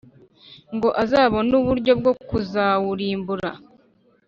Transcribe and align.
ngo 0.75 0.89
azabone 1.03 1.51
uburyo 1.61 1.91
bwo 1.99 2.13
kuzawurimbura? 2.27 3.51